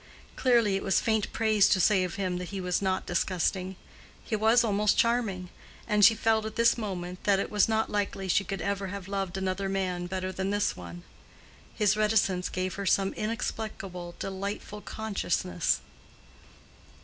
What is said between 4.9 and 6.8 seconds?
charming; and she felt at this